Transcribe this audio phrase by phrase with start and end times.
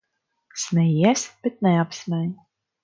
[0.63, 2.27] Smejies, bet neapsmej.